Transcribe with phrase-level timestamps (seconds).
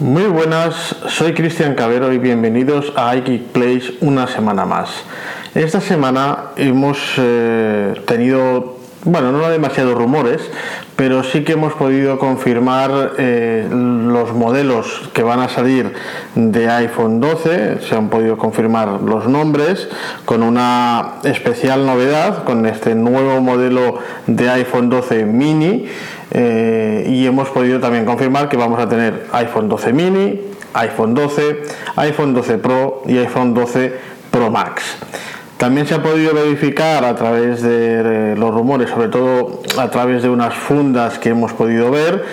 [0.00, 4.90] Muy buenas, soy Cristian Cabero y bienvenidos a iGeek Place una semana más.
[5.56, 8.77] Esta semana hemos eh, tenido,
[9.08, 10.50] bueno, no demasiados rumores,
[10.94, 15.94] pero sí que hemos podido confirmar eh, los modelos que van a salir
[16.34, 19.88] de iPhone 12, se han podido confirmar los nombres
[20.26, 25.86] con una especial novedad, con este nuevo modelo de iPhone 12 mini
[26.30, 30.40] eh, y hemos podido también confirmar que vamos a tener iPhone 12 mini,
[30.74, 31.62] iPhone 12,
[31.96, 33.98] iPhone 12 Pro y iPhone 12
[34.30, 34.98] Pro Max.
[35.58, 40.28] También se ha podido verificar a través de los rumores, sobre todo a través de
[40.28, 42.24] unas fundas que hemos podido ver,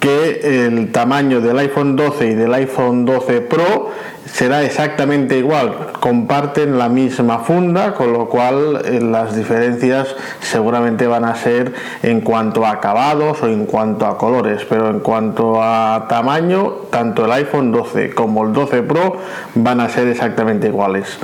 [0.00, 3.92] que el tamaño del iPhone 12 y del iPhone 12 Pro
[4.32, 11.24] será exactamente igual, comparten la misma funda, con lo cual eh, las diferencias seguramente van
[11.24, 16.06] a ser en cuanto a acabados o en cuanto a colores, pero en cuanto a
[16.08, 19.18] tamaño, tanto el iPhone 12 como el 12 Pro
[19.54, 21.18] van a ser exactamente iguales.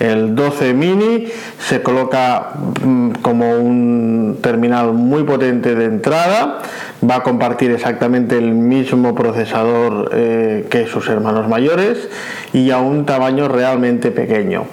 [0.00, 1.26] El 12 mini
[1.58, 2.50] se coloca
[2.82, 6.60] mm, como un terminal muy potente de entrada,
[7.08, 12.08] va a compartir exactamente el mismo procesador eh, que sus hermanos mayores
[12.52, 14.64] y a un tamaño realmente pequeño.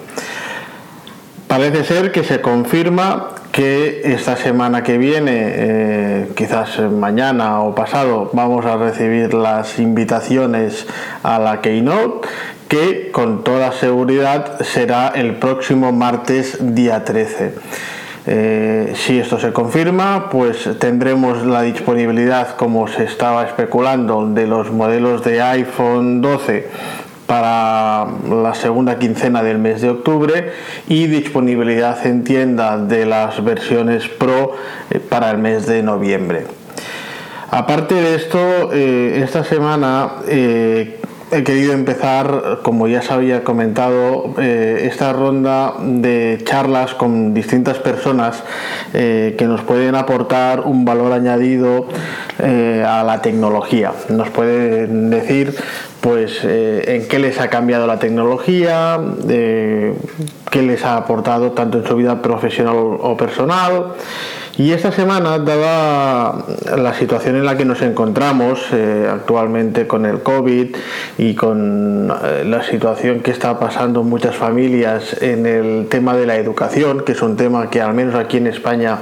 [1.46, 8.30] Parece ser que se confirma que esta semana que viene, eh, quizás mañana o pasado,
[8.32, 10.86] vamos a recibir las invitaciones
[11.22, 12.26] a la Keynote,
[12.68, 17.52] que con toda seguridad será el próximo martes día 13.
[18.24, 24.70] Eh, si esto se confirma, pues tendremos la disponibilidad, como se estaba especulando, de los
[24.70, 26.68] modelos de iPhone 12
[27.26, 30.52] para la segunda quincena del mes de octubre
[30.88, 34.52] y disponibilidad en tienda de las versiones Pro
[34.90, 36.46] eh, para el mes de noviembre.
[37.50, 40.12] Aparte de esto, eh, esta semana
[41.32, 47.78] he querido empezar, como ya se había comentado, eh, esta ronda de charlas con distintas
[47.78, 48.42] personas
[48.92, 51.88] eh, que nos pueden aportar un valor añadido
[52.38, 53.92] eh, a la tecnología.
[54.10, 55.54] Nos pueden decir
[56.02, 61.94] pues en qué les ha cambiado la tecnología, qué les ha aportado tanto en su
[61.94, 63.92] vida profesional o personal.
[64.58, 66.44] Y esta semana, dada
[66.76, 70.76] la situación en la que nos encontramos eh, actualmente con el COVID
[71.16, 76.26] y con eh, la situación que está pasando en muchas familias en el tema de
[76.26, 78.98] la educación, que es un tema que al menos aquí en España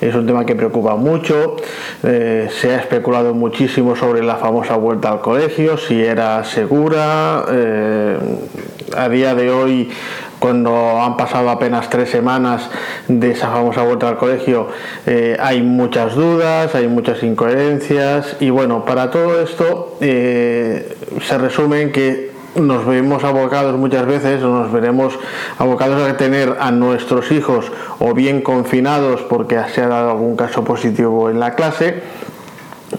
[0.00, 1.56] es un tema que preocupa mucho,
[2.04, 7.44] eh, se ha especulado muchísimo sobre la famosa vuelta al colegio, si era segura,
[8.96, 9.90] a día de hoy
[10.42, 12.68] cuando han pasado apenas tres semanas
[13.06, 14.66] de esa famosa vuelta al colegio,
[15.06, 21.82] eh, hay muchas dudas, hay muchas incoherencias y bueno, para todo esto eh, se resume
[21.82, 25.16] en que nos vemos abocados muchas veces o nos veremos
[25.58, 27.70] abocados a tener a nuestros hijos
[28.00, 32.02] o bien confinados porque se ha dado algún caso positivo en la clase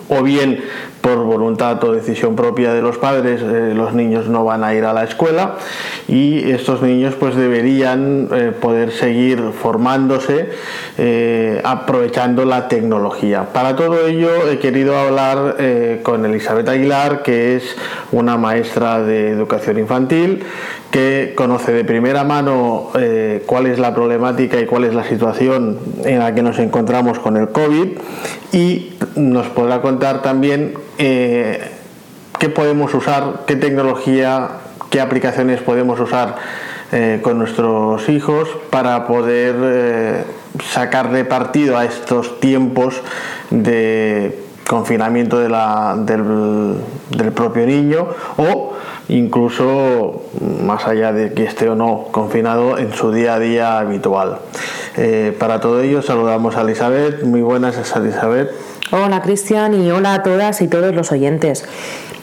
[0.08, 0.64] o bien
[1.04, 4.86] por voluntad o decisión propia de los padres eh, los niños no van a ir
[4.86, 5.58] a la escuela
[6.08, 10.52] y estos niños pues deberían eh, poder seguir formándose
[10.98, 13.52] eh, aprovechando la tecnología.
[13.52, 15.58] Para todo ello he querido hablar
[16.04, 17.76] con Elizabeth Aguilar que es
[18.14, 20.46] una maestra de educación infantil
[20.90, 22.92] que conoce de primera mano
[23.46, 27.36] cuál es la problemática y cuál es la situación en la que nos encontramos con
[27.36, 27.88] el COVID
[28.54, 30.76] y nos podrá contar también
[31.06, 31.60] eh,
[32.40, 34.52] qué podemos usar, qué tecnología,
[34.90, 36.38] qué aplicaciones podemos usar
[36.94, 40.24] eh, con nuestros hijos para poder eh,
[40.64, 43.02] sacar de partido a estos tiempos
[43.50, 45.54] de confinamiento del,
[47.10, 48.72] del, propio niño o
[49.10, 50.22] incluso
[50.64, 54.40] más allá de que esté o no confinado en su día a día habitual.
[55.38, 57.24] para todo ello saludamos a Elizabeth.
[57.24, 58.73] Muy buenas, Elizabeth.
[58.96, 61.66] Hola Cristian y hola a todas y todos los oyentes.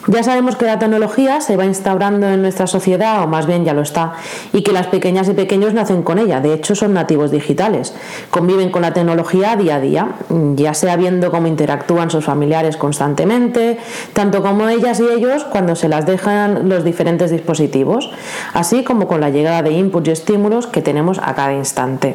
[0.06, 3.74] Ya sabemos que la tecnología se va instaurando en nuestra sociedad, o más bien ya
[3.74, 4.12] lo está,
[4.52, 7.92] y que las pequeñas y pequeños nacen con ella, de hecho son nativos digitales.
[8.30, 10.08] Conviven con la tecnología día a día,
[10.54, 13.78] ya sea viendo cómo interactúan sus familiares constantemente,
[14.12, 18.12] tanto como ellas y ellos cuando se las dejan los diferentes dispositivos,
[18.54, 22.14] así como con la llegada de inputs y estímulos que tenemos a cada instante.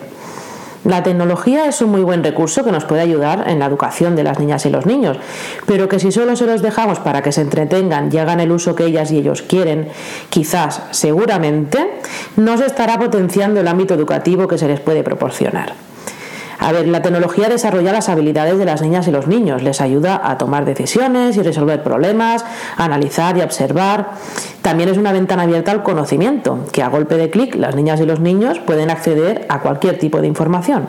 [0.85, 4.23] La tecnología es un muy buen recurso que nos puede ayudar en la educación de
[4.23, 5.17] las niñas y los niños,
[5.65, 8.75] pero que si solo se los dejamos para que se entretengan y hagan el uso
[8.75, 9.89] que ellas y ellos quieren,
[10.29, 11.99] quizás, seguramente,
[12.35, 15.73] no se estará potenciando el ámbito educativo que se les puede proporcionar.
[16.59, 20.21] A ver, la tecnología desarrolla las habilidades de las niñas y los niños, les ayuda
[20.23, 22.45] a tomar decisiones y resolver problemas,
[22.77, 24.11] analizar y observar.
[24.65, 28.06] También es una ventana abierta al conocimiento, que a golpe de clic las niñas y
[28.07, 30.88] los niños pueden acceder a cualquier tipo de información.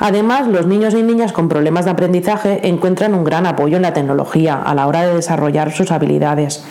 [0.00, 3.92] Además, los niños y niñas con problemas de aprendizaje encuentran un gran apoyo en la
[3.92, 6.64] tecnología a la hora de desarrollar sus habilidades.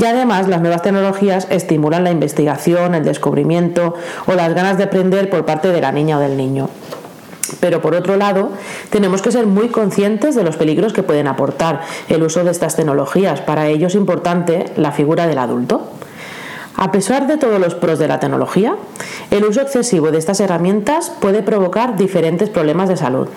[0.00, 5.28] Y además, las nuevas tecnologías estimulan la investigación, el descubrimiento o las ganas de aprender
[5.28, 6.70] por parte de la niña o del niño.
[7.60, 8.50] Pero por otro lado,
[8.90, 12.76] tenemos que ser muy conscientes de los peligros que pueden aportar el uso de estas
[12.76, 13.40] tecnologías.
[13.40, 15.90] Para ello es importante la figura del adulto.
[16.78, 18.76] A pesar de todos los pros de la tecnología,
[19.30, 23.28] el uso excesivo de estas herramientas puede provocar diferentes problemas de salud.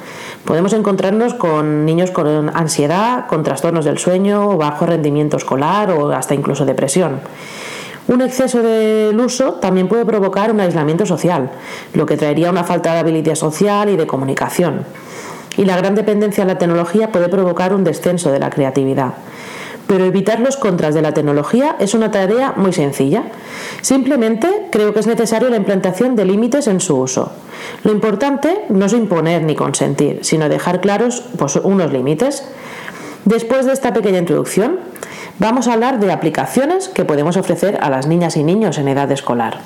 [0.43, 6.35] Podemos encontrarnos con niños con ansiedad, con trastornos del sueño, bajo rendimiento escolar o hasta
[6.35, 7.21] incluso depresión.
[8.09, 11.51] Un exceso del uso también puede provocar un aislamiento social,
[11.93, 14.83] lo que traería una falta de habilidad social y de comunicación.
[15.57, 19.13] Y la gran dependencia de la tecnología puede provocar un descenso de la creatividad.
[19.85, 23.25] Pero evitar los contras de la tecnología es una tarea muy sencilla.
[23.81, 27.31] Simplemente creo que es necesario la implantación de límites en su uso.
[27.83, 32.43] Lo importante no es imponer ni consentir, sino dejar claros pues, unos límites.
[33.25, 34.79] Después de esta pequeña introducción,
[35.39, 39.11] vamos a hablar de aplicaciones que podemos ofrecer a las niñas y niños en edad
[39.11, 39.59] escolar.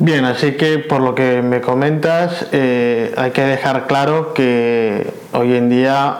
[0.00, 5.56] Bien, así que por lo que me comentas, eh, hay que dejar claro que hoy
[5.56, 6.18] en día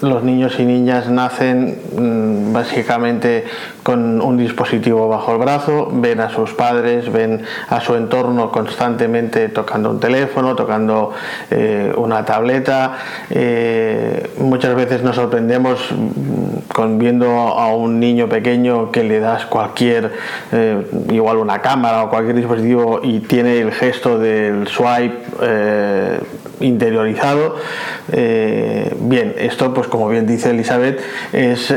[0.00, 3.44] los niños y niñas nacen mm, básicamente
[3.82, 9.48] con un dispositivo bajo el brazo, ven a sus padres, ven a su entorno constantemente
[9.48, 11.12] tocando un teléfono, tocando
[11.50, 12.98] eh, una tableta.
[13.30, 19.46] Eh, muchas veces nos sorprendemos mm, con viendo a un niño pequeño que le das
[19.46, 20.12] cualquier,
[20.52, 25.18] eh, igual una cámara o cualquier dispositivo y tiene el gesto del swipe
[26.60, 27.56] interiorizado.
[28.10, 31.00] bien, esto pues como bien dice Elizabeth
[31.32, 31.72] es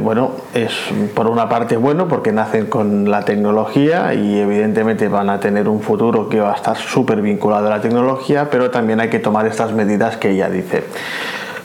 [0.00, 0.72] bueno es
[1.14, 5.80] por una parte bueno porque nacen con la tecnología y evidentemente van a tener un
[5.80, 9.46] futuro que va a estar súper vinculado a la tecnología, pero también hay que tomar
[9.46, 10.84] estas medidas que ella dice.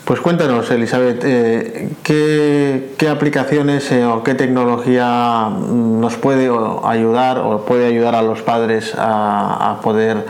[0.05, 6.49] Pues cuéntanos, Elizabeth, eh, ¿qué, aplicaciones eh, o qué tecnología nos puede
[6.83, 10.25] ayudar o puede ayudar a los padres a, poder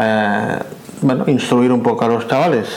[0.00, 0.58] eh,
[1.04, 2.68] bueno, instruir un poco a los chavales?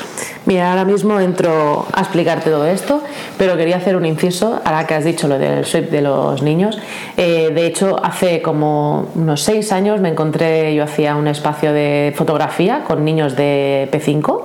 [0.48, 3.04] Mira, ahora mismo entro a explicarte todo esto,
[3.38, 6.80] pero quería hacer un inciso, ahora que has dicho lo del SWIP de los niños.
[7.18, 12.14] Eh, de hecho, hace como unos seis años me encontré, yo hacía un espacio de
[12.16, 14.42] fotografía con niños de P5,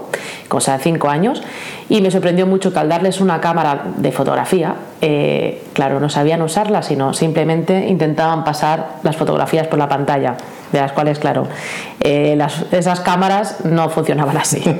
[0.50, 1.40] o sea, cinco años,
[1.88, 6.42] y me sorprendió mucho que al darles una cámara de fotografía, eh, claro, no sabían
[6.42, 10.36] usarla, sino simplemente intentaban pasar las fotografías por la pantalla
[10.72, 11.46] de las cuales, claro,
[12.00, 12.38] eh,
[12.72, 14.62] esas cámaras no funcionaban así.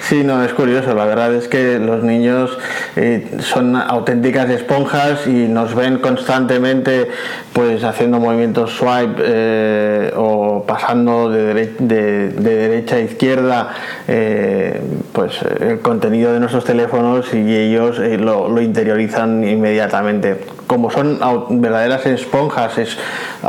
[0.00, 0.52] Sí, no, es.
[0.66, 2.58] La verdad es que los niños
[2.96, 7.08] eh, son auténticas esponjas y nos ven constantemente
[7.52, 13.74] pues haciendo movimientos swipe eh, o pasando de, derecha a izquierda
[15.12, 21.18] pues el contenido de nuestros teléfonos y ellos lo interiorizan inmediatamente como son
[21.60, 22.96] verdaderas esponjas es,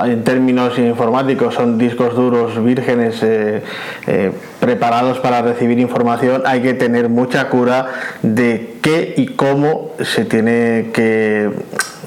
[0.04, 3.64] en términos informáticos, son discos duros vírgenes eh,
[4.06, 7.88] eh, preparados para recibir información, hay que tener mucha cura
[8.22, 11.50] de qué y cómo se tiene que,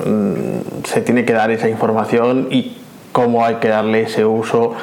[0.04, 2.76] mm, se tiene que dar esa información y
[3.12, 4.74] cómo hay que darle ese uso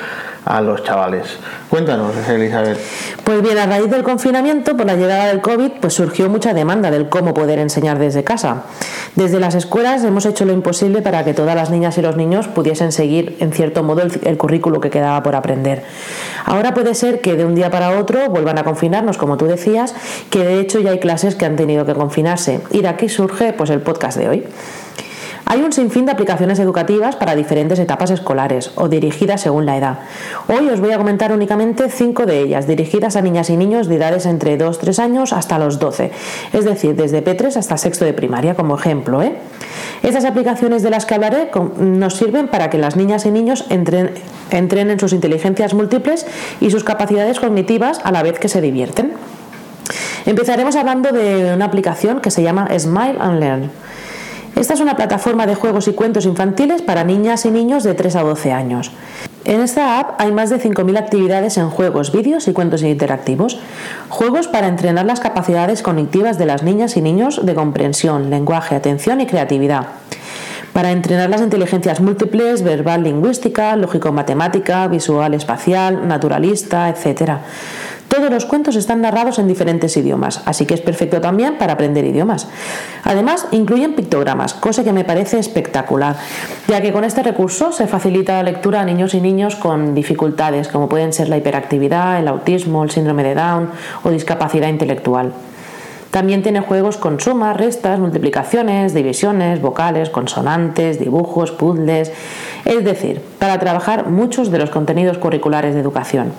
[0.47, 1.37] a los chavales.
[1.69, 2.77] Cuéntanos, Elizabeth.
[3.23, 6.89] Pues bien, a raíz del confinamiento, por la llegada del COVID, pues surgió mucha demanda
[6.89, 8.63] del cómo poder enseñar desde casa.
[9.17, 12.47] Desde las escuelas hemos hecho lo imposible para que todas las niñas y los niños
[12.47, 15.81] pudiesen seguir, en cierto modo, el, currículo que quedaba por aprender.
[16.45, 19.95] Ahora puede ser que de un día para otro vuelvan a confinarnos, como tú decías,
[20.29, 22.61] que de hecho ya hay clases que han tenido que confinarse.
[22.69, 24.43] Y de aquí surge pues, el podcast de hoy.
[25.49, 29.99] Hay un sinfín de aplicaciones educativas para diferentes etapas escolares o dirigidas según la edad.
[30.49, 33.95] Hoy os voy a comentar únicamente cinco de ellas, dirigidas a niñas y niños de
[33.95, 36.11] edades entre 2-3 años hasta los 12,
[36.51, 39.23] es decir, desde P3 hasta sexto de primaria como ejemplo.
[39.23, 39.35] ¿eh?
[40.03, 41.49] Estas aplicaciones de las que hablaré
[41.79, 44.15] nos sirven para que las niñas y niños entren,
[44.51, 46.27] entrenen sus inteligencias múltiples
[46.59, 49.13] y sus capacidades cognitivas a la vez que se divierten.
[50.25, 53.71] Empezaremos hablando de una aplicación que se llama Smile and Learn.
[54.55, 58.15] Esta es una plataforma de juegos y cuentos infantiles para niñas y niños de 3
[58.15, 58.91] a 12 años.
[59.45, 63.59] En esta app hay más de 5.000 actividades en juegos, vídeos y cuentos interactivos.
[64.09, 69.21] Juegos para entrenar las capacidades cognitivas de las niñas y niños de comprensión, lenguaje, atención
[69.21, 69.87] y creatividad.
[70.73, 77.37] Para entrenar las inteligencias múltiples, verbal, lingüística, lógico-matemática, visual, espacial, naturalista, etc.
[78.07, 82.05] Todos los cuentos están narrados en diferentes idiomas, así que es perfecto también para aprender
[82.05, 82.47] idiomas.
[83.03, 86.15] Además, incluyen pictogramas, cosa que me parece espectacular,
[86.69, 90.69] ya que con este recurso se facilita la lectura a niños y niños con dificultades,
[90.69, 93.71] como pueden ser la hiperactividad, el autismo, el síndrome de Down
[94.03, 95.33] o discapacidad intelectual.
[96.09, 102.13] También tiene juegos con sumas, restas, multiplicaciones, divisiones, vocales, consonantes, dibujos, puzzles,
[102.63, 106.31] es decir, para trabajar muchos de los contenidos curriculares de educación.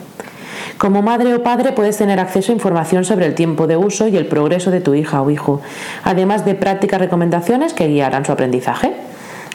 [0.78, 4.16] Como madre o padre puedes tener acceso a información sobre el tiempo de uso y
[4.16, 5.60] el progreso de tu hija o hijo,
[6.04, 8.94] además de prácticas recomendaciones que guiarán su aprendizaje.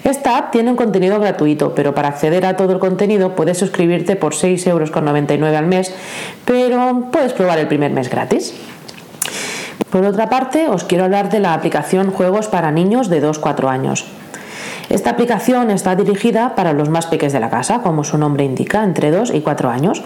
[0.04, 4.18] Esta app tiene un contenido gratuito, pero para acceder a todo el contenido puedes suscribirte
[4.18, 5.96] por 6,99 euros al mes,
[6.44, 8.54] pero puedes probar el primer mes gratis.
[9.90, 14.06] Por otra parte, os quiero hablar de la aplicación Juegos para niños de 2-4 años.
[14.94, 18.84] Esta aplicación está dirigida para los más pequeños de la casa, como su nombre indica,
[18.84, 20.04] entre 2 y 4 años.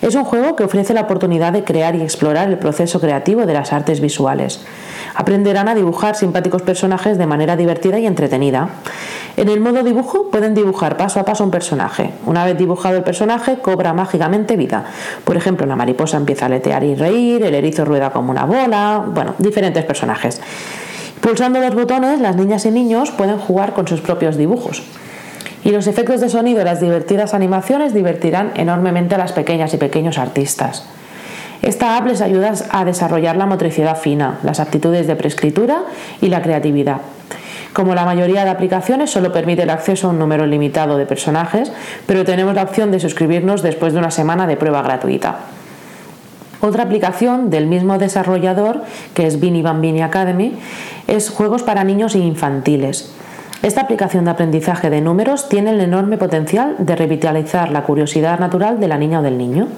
[0.00, 3.52] Es un juego que ofrece la oportunidad de crear y explorar el proceso creativo de
[3.52, 4.64] las artes visuales.
[5.14, 8.70] Aprenderán a dibujar simpáticos personajes de manera divertida y entretenida.
[9.36, 12.14] En el modo dibujo pueden dibujar paso a paso un personaje.
[12.24, 14.86] Una vez dibujado el personaje, cobra mágicamente vida.
[15.22, 19.04] Por ejemplo, la mariposa empieza a letear y reír, el erizo rueda como una bola,
[19.06, 20.40] bueno, diferentes personajes.
[21.20, 24.82] Pulsando los botones, las niñas y niños pueden jugar con sus propios dibujos.
[25.62, 29.76] Y los efectos de sonido y las divertidas animaciones divertirán enormemente a las pequeñas y
[29.76, 30.84] pequeños artistas.
[31.60, 35.82] Esta app les ayuda a desarrollar la motricidad fina, las aptitudes de preescritura
[36.22, 37.02] y la creatividad.
[37.74, 41.70] Como la mayoría de aplicaciones solo permite el acceso a un número limitado de personajes,
[42.06, 45.36] pero tenemos la opción de suscribirnos después de una semana de prueba gratuita.
[46.60, 48.82] Otra aplicación del mismo desarrollador,
[49.14, 50.58] que es Bini Bambini Academy,
[51.06, 53.12] es juegos para niños e infantiles.
[53.62, 58.78] Esta aplicación de aprendizaje de números tiene el enorme potencial de revitalizar la curiosidad natural
[58.80, 59.68] de la niña o del niño.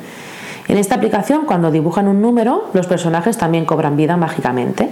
[0.68, 4.88] En esta aplicación, cuando dibujan un número, los personajes también cobran vida mágicamente.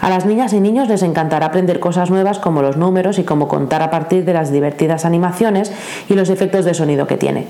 [0.00, 3.48] A las niñas y niños les encantará aprender cosas nuevas como los números y cómo
[3.48, 5.72] contar a partir de las divertidas animaciones
[6.08, 7.46] y los efectos de sonido que tiene.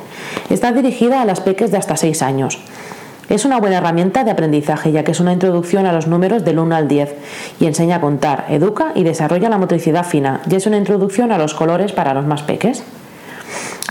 [0.48, 2.60] Está dirigida a las peques de hasta 6 años.
[3.28, 6.60] Es una buena herramienta de aprendizaje ya que es una introducción a los números del
[6.60, 7.14] 1 al 10
[7.58, 11.38] y enseña a contar, educa y desarrolla la motricidad fina y es una introducción a
[11.38, 12.84] los colores para los más peques.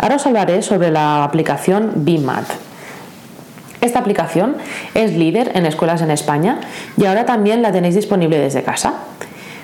[0.01, 2.45] Ahora os hablaré sobre la aplicación BMAT.
[3.81, 4.55] Esta aplicación
[4.93, 6.59] es líder en escuelas en España
[6.95, 8.93] y ahora también la tenéis disponible desde casa.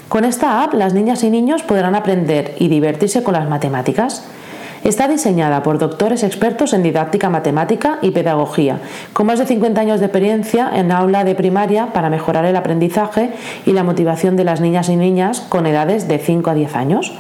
[0.10, 4.26] Con esta app las niñas y niños podrán aprender y divertirse con las matemáticas.
[4.84, 8.80] Está diseñada por doctores expertos en didáctica matemática y pedagogía,
[9.14, 13.30] con más de 50 años de experiencia en aula de primaria para mejorar el aprendizaje
[13.68, 17.14] y la motivación de las niñas y niñas con edades de 5 a 10 años.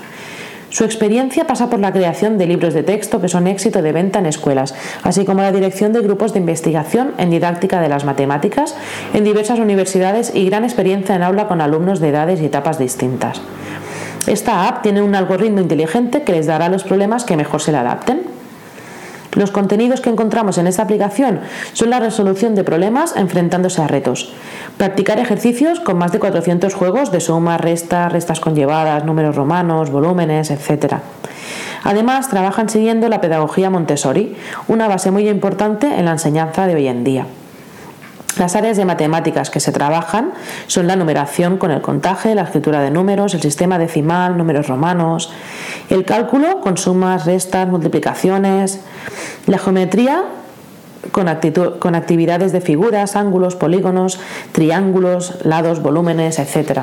[0.72, 4.20] Su experiencia pasa por la creación de libros de texto que son éxito de venta
[4.20, 8.76] en escuelas, así como la dirección de grupos de investigación en didáctica de las matemáticas
[9.14, 13.42] en diversas universidades y gran experiencia en aula con alumnos de edades y etapas distintas.
[14.28, 17.80] Esta app tiene un algoritmo inteligente que les dará los problemas que mejor se le
[17.80, 18.22] adapten.
[19.34, 21.40] Los contenidos que encontramos en esta aplicación
[21.74, 24.34] son la resolución de problemas enfrentándose a retos,
[24.78, 30.52] practicar ejercicios con más de 400 juegos de suma, resta, restas conllevadas, números romanos, volúmenes,
[30.52, 30.96] etc.
[31.84, 34.36] Además, trabajan siguiendo la pedagogía Montessori,
[34.68, 37.26] una base muy importante en la enseñanza de hoy en día.
[38.38, 40.32] Las áreas de matemáticas que se trabajan
[40.68, 45.32] son la numeración con el contaje, la escritura de números, el sistema decimal, números romanos,
[45.90, 48.80] el cálculo con sumas, restas, multiplicaciones,
[49.48, 50.24] la geometría
[51.12, 51.28] con,
[51.80, 54.20] con actividades de figuras, ángulos, polígonos,
[54.54, 56.82] triángulos, lados, volúmenes, etc.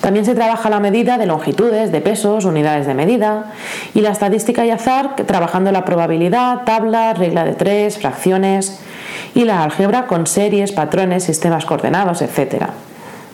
[0.00, 3.52] También se trabaja la medida de longitudes, de pesos, unidades de medida
[3.92, 8.80] y la estadística y azar trabajando la probabilidad, tabla, regla de tres, fracciones
[9.34, 12.66] y la álgebra con series, patrones, sistemas coordenados, etc.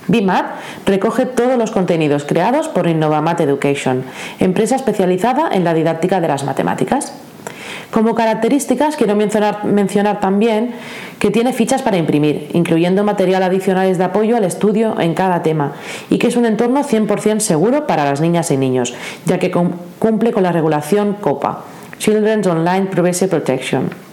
[0.08, 0.46] BIMAT
[0.86, 4.02] recoge todos los contenidos creados por Innovamat Education,
[4.38, 7.12] empresa especializada en la didáctica de las matemáticas.
[7.90, 10.72] Como características quiero mencionar, mencionar, también
[11.18, 15.72] que tiene fichas para imprimir, incluyendo material adicionales de apoyo al estudio en cada tema,
[16.08, 18.94] y que es un entorno 100% seguro para las niñas y niños,
[19.26, 21.64] ya que cumple con la regulación COPA,
[21.98, 24.09] Children's Online Privacy Protection.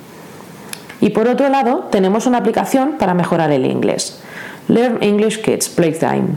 [1.01, 4.19] Y por otro lado, tenemos una aplicación para mejorar el inglés.
[4.67, 6.29] Learn English Kids Playtime.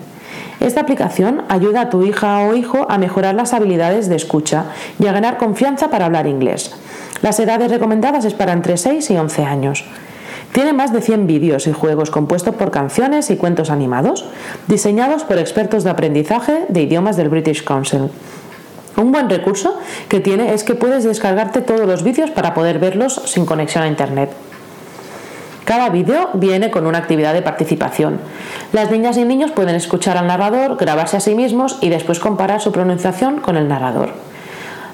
[0.61, 4.67] Esta aplicación ayuda a tu hija o hijo a mejorar las habilidades de escucha
[4.99, 6.73] y a ganar confianza para hablar inglés.
[7.23, 9.85] Las edades recomendadas es para entre 6 y 11 años.
[10.53, 14.27] Tiene más de 100 vídeos y juegos compuestos por canciones y cuentos animados,
[14.67, 18.11] diseñados por expertos de aprendizaje de idiomas del British Council.
[19.01, 19.79] Un buen recurso
[20.11, 23.89] que tiene es que puedes descargarte todos los vídeos para poder verlos sin conexión a
[23.89, 24.31] Internet.
[25.65, 28.21] Cada vídeo viene con una actividad de participación.
[28.75, 32.61] Las niñas y niños pueden escuchar al narrador, grabarse a sí mismos y después comparar
[32.61, 34.11] su pronunciación con el narrador.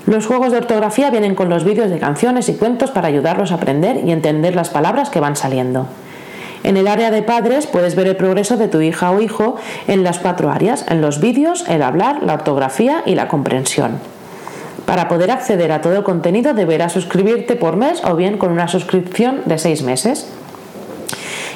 [0.06, 3.56] Los juegos de ortografía vienen con los vídeos de canciones y cuentos para ayudarlos a
[3.56, 5.88] aprender y entender las palabras que van saliendo.
[6.62, 10.02] En el área de padres puedes ver el progreso de tu hija o hijo en
[10.02, 13.98] las cuatro áreas, en los vídeos, el hablar, la ortografía y la comprensión.
[14.86, 18.68] Para poder acceder a todo el contenido deberás suscribirte por mes o bien con una
[18.68, 20.28] suscripción de seis meses.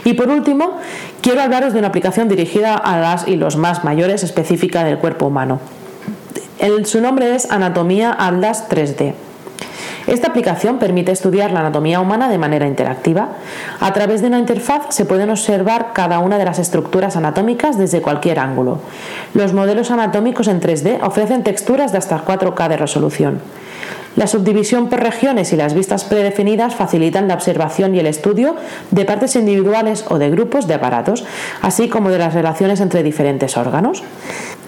[0.05, 0.79] Y por último,
[1.21, 5.27] quiero hablaros de una aplicación dirigida a las y los más mayores específica del cuerpo
[5.27, 5.61] humano.
[6.85, 9.15] su nombre es Anatomía Atlas 3D.
[10.07, 13.29] Esta aplicación permite estudiar la anatomía humana de manera interactiva.
[13.81, 18.03] A través de una interfaz se pueden observar cada una de las estructuras anatómicas desde
[18.03, 18.79] cualquier ángulo.
[19.35, 23.41] Los modelos anatómicos en 3D ofrecen texturas de hasta 4K de resolución.
[24.17, 28.57] La subdivisión por regiones y las vistas predefinidas facilitan la observación y el estudio
[28.91, 31.25] de partes individuales o de grupos de aparatos,
[31.63, 34.03] así como de las relaciones entre diferentes órganos.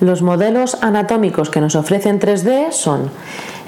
[0.00, 3.10] Los modelos anatómicos que nos ofrecen 3D son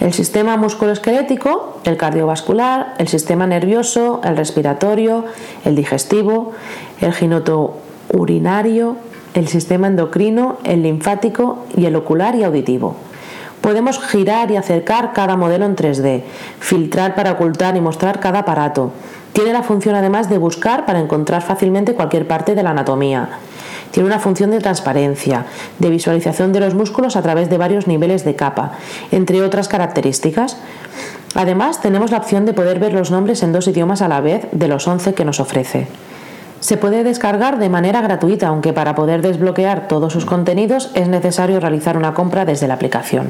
[0.00, 5.24] el sistema musculoesquelético, el cardiovascular, el sistema nervioso, el respiratorio,
[5.64, 6.52] el digestivo,
[7.00, 8.96] el ginotourinario,
[9.34, 12.96] el sistema endocrino, el linfático y el ocular y auditivo.
[13.60, 16.22] Podemos girar y acercar cada modelo en 3D,
[16.60, 18.92] filtrar para ocultar y mostrar cada aparato.
[19.32, 23.30] Tiene la función además de buscar para encontrar fácilmente cualquier parte de la anatomía.
[23.94, 25.46] Tiene una función de transparencia,
[25.78, 28.72] de visualización de los músculos a través de varios niveles de capa,
[29.12, 30.56] entre otras características.
[31.36, 34.48] Además, tenemos la opción de poder ver los nombres en dos idiomas a la vez
[34.50, 35.86] de los 11 que nos ofrece.
[36.58, 41.60] Se puede descargar de manera gratuita, aunque para poder desbloquear todos sus contenidos es necesario
[41.60, 43.28] realizar una compra desde la aplicación.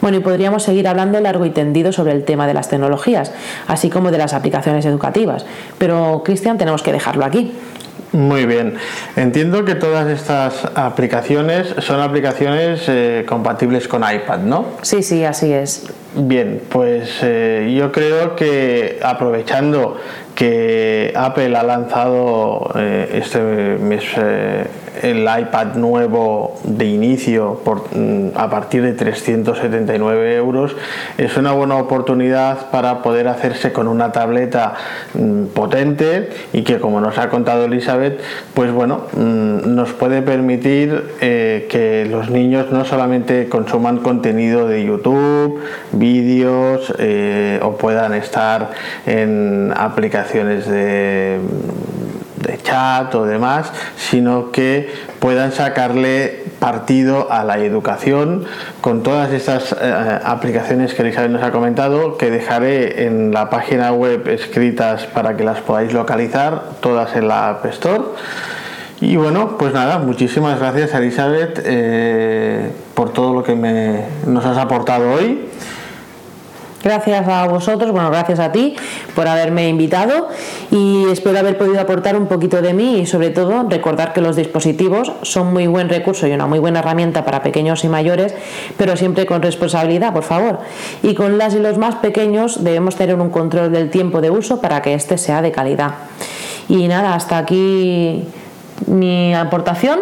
[0.00, 3.32] Bueno, y podríamos seguir hablando largo y tendido sobre el tema de las tecnologías,
[3.66, 5.44] así como de las aplicaciones educativas,
[5.78, 7.52] pero Cristian, tenemos que dejarlo aquí.
[8.12, 8.74] Muy bien.
[9.16, 14.66] Entiendo que todas estas aplicaciones son aplicaciones eh, compatibles con iPad, ¿no?
[14.82, 15.86] Sí, sí, así es.
[16.14, 19.96] Bien, pues eh, yo creo que aprovechando
[20.34, 24.04] que Apple ha lanzado eh, este mes
[25.02, 30.76] el iPad nuevo de inicio por, mm, a partir de 379 euros
[31.18, 34.74] es una buena oportunidad para poder hacerse con una tableta
[35.14, 38.20] mm, potente y que como nos ha contado Elizabeth
[38.54, 44.84] pues bueno mm, nos puede permitir eh, que los niños no solamente consuman contenido de
[44.84, 45.60] YouTube
[45.92, 48.70] vídeos eh, o puedan estar
[49.06, 51.40] en aplicaciones de
[52.42, 58.44] de chat o demás, sino que puedan sacarle partido a la educación
[58.80, 63.92] con todas estas eh, aplicaciones que Elizabeth nos ha comentado, que dejaré en la página
[63.92, 68.02] web escritas para que las podáis localizar, todas en la App Store.
[69.00, 74.58] Y bueno, pues nada, muchísimas gracias Elizabeth eh, por todo lo que me, nos has
[74.58, 75.48] aportado hoy.
[76.82, 78.74] Gracias a vosotros, bueno, gracias a ti
[79.14, 80.28] por haberme invitado
[80.70, 84.34] y espero haber podido aportar un poquito de mí y sobre todo recordar que los
[84.34, 88.34] dispositivos son muy buen recurso y una muy buena herramienta para pequeños y mayores,
[88.76, 90.58] pero siempre con responsabilidad, por favor.
[91.04, 94.60] Y con las y los más pequeños debemos tener un control del tiempo de uso
[94.60, 95.94] para que éste sea de calidad.
[96.68, 98.24] Y nada, hasta aquí
[98.86, 100.00] mi aportación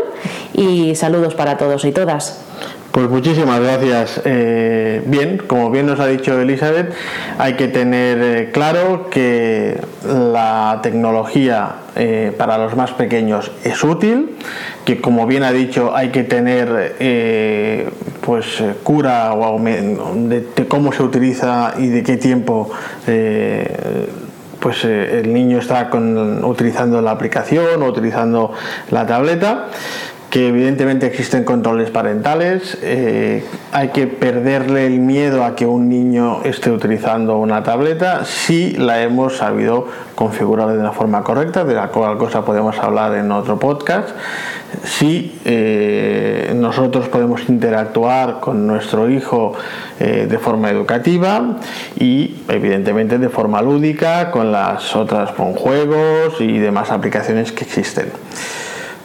[0.55, 2.50] y saludos para todos y todas.
[2.93, 4.21] Pues muchísimas gracias.
[4.25, 6.93] Eh, bien, como bien nos ha dicho Elizabeth,
[7.39, 14.31] hay que tener eh, claro que la tecnología eh, para los más pequeños es útil,
[14.85, 16.97] que como bien ha dicho hay que tener
[18.23, 22.71] pues cura o de, cómo se utiliza y de qué tiempo
[24.61, 25.91] pues el niño está
[26.43, 28.53] utilizando la aplicación o utilizando
[28.91, 29.69] la tableta
[30.31, 36.43] que evidentemente existen controles parentales, eh, hay que perderle el miedo a que un niño
[36.45, 41.89] esté utilizando una tableta si la hemos sabido configurar de una forma correcta, de la
[41.89, 44.11] cual cosa podemos hablar en otro podcast,
[44.85, 49.55] si eh, nosotros podemos interactuar con nuestro hijo
[49.99, 51.57] eh, de forma educativa
[51.99, 58.13] y evidentemente de forma lúdica con las otras con juegos y demás aplicaciones que existen.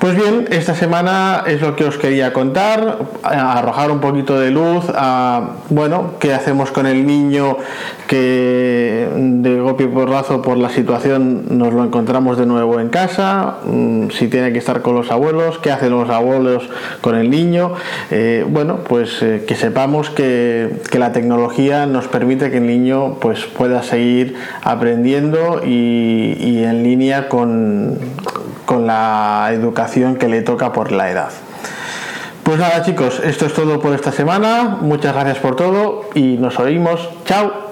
[0.05, 4.85] Pues bien, esta semana es lo que os quería contar, arrojar un poquito de luz
[4.93, 7.57] a, bueno, qué hacemos con el niño
[8.05, 13.55] que de golpe y porrazo por la situación nos lo encontramos de nuevo en casa,
[13.65, 16.69] mm, si tiene que estar con los abuelos, qué hacen los abuelos
[17.01, 17.73] con el niño.
[18.11, 23.45] Eh, bueno, pues eh, que sepamos que, la tecnología nos permite que el niño pues,
[23.45, 27.97] pueda seguir aprendiendo y en línea con,
[28.65, 31.30] con la educación que le toca por la edad.
[32.43, 34.78] Pues nada chicos, esto es todo por esta semana.
[34.82, 37.10] Muchas gracias por todo y nos oímos.
[37.25, 37.64] Chao.